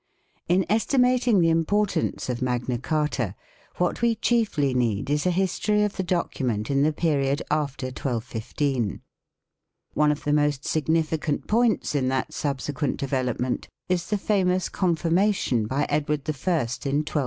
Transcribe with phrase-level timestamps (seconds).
[0.47, 3.35] IN estimating the importance of Magna Carta
[3.77, 8.73] what we chiefly need is a history of the document in the period after I2I5.
[8.81, 9.01] 1
[9.93, 15.67] One of the most significant points in that subsequent development is the famous con firmation
[15.67, 17.05] by Edward I in 1297.